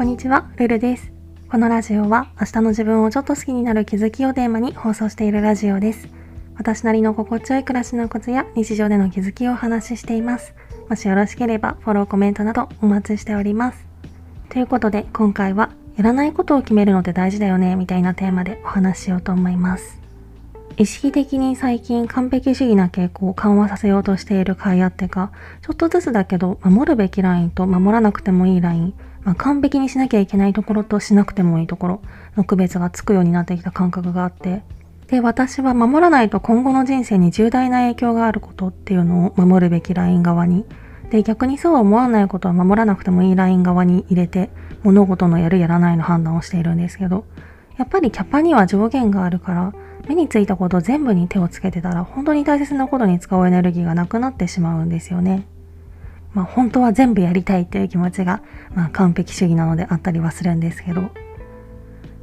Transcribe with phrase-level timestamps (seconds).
[0.00, 1.12] こんにちは、ルルです。
[1.50, 6.08] このラジオは明日の自分をちょっと好きになる気づきをテーマに放送しているラジオです。
[6.56, 10.54] 私なりの心地よい暮らしのコツや日常での気づきをお話ししています。
[10.88, 13.86] もしよろしければフォロー、コメントなどお待ちしております。
[14.48, 15.68] ということで今回は
[15.98, 20.00] やらないことを決めるのって大事だよねみたいなテーマでお話ししようと思います。
[20.78, 25.30] 意識的に最近完璧主義な傾向を緩和させようとしている甲斐あってか、
[25.60, 32.02] ちょっとずつだけど守るべきラインと守らなくてもいいライン、まあ、完璧にしなきゃいけないところとしなくてもいいところ
[32.36, 34.62] の区別がつくようになってきた感覚があって、
[35.08, 40.64] で、私は守らないと今後の人生に重大な影響があることっていうのを守るべきライン側に、
[41.10, 44.50] で、逆にそうは思わないことは守らなくてもいいライン側に入れて、
[44.84, 47.24] 物事のやるやらないの判断をしているんですけど、
[47.76, 49.72] やっぱりキャパには上限があるから、
[50.08, 55.44] 目についたこと全部に手をつけてたら本当に大切なことに使うエネルギーがなくなってしまうんですよね。
[56.34, 58.42] まあ本当は全部やりたいっていう気持ちが、
[58.74, 61.10] まあ、完璧主義なのであったりはするんですけど。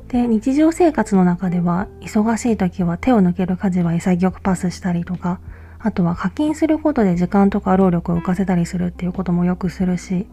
[0.07, 5.39] で、日常生活の中では忙しい時は手を抜ける家事は潔くパスしたりとか、
[5.79, 10.27] あとは課金することで時間とか労力を浮かせたりするっていうこともよくするし、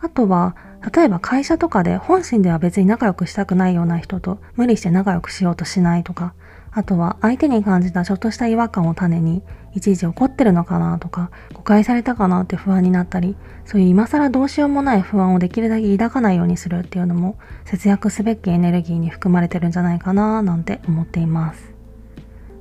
[0.00, 0.56] あとは、
[0.94, 6.32] 例えば会社とかで本心では別に仲良くしたくないような人と無理して仲良くしようとしないとか、
[6.72, 9.42] あとは相手に感じたちょっとした違和感を種に、
[9.74, 21.72] いちいち怒ってるのかなとか、誤解されたかなって不安になったり、そういう今更どうしようもない不安をできるだけ抱かないようにするっていうのも、節約すべきエネルギーに含まれてるんじゃないかななんて思っています。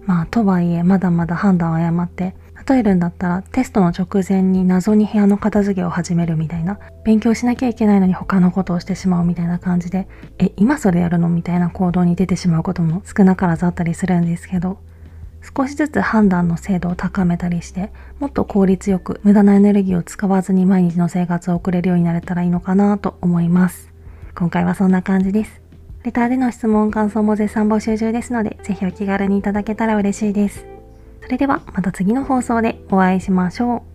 [0.06, 2.36] まあ、とはいえ、まだまだ判断を誤って、
[2.75, 11.30] えるんだったらテストの直前に謎に部屋の片付けを始めるみたいな勉強しなきゃいけないのに他のことをしてしまうみたいな感じでえ今それやるの？
[11.30, 14.80] みたいな行動に出てしまうことも少なからずあったりするんですけど
[15.56, 23.89] 少しずつ判断の精度を高めたりしてもっと効率よく無駄なエネルギーを使わずに毎日の生活を送れるようになれたらいいのかなと思います。
[24.36, 25.61] 今回はそんな感じです。
[26.04, 30.69] レターでの質問感想も絶賛募集中ですのでぜひお気軽にいただけたら嬉しいです。
[31.32, 33.89] れではまた次の放送でお会いしましょう。